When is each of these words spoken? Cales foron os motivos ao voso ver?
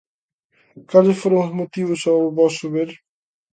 Cales 0.89 1.17
foron 1.21 1.39
os 1.47 1.55
motivos 1.59 2.01
ao 2.05 2.19
voso 2.39 2.65
ver? 2.75 2.89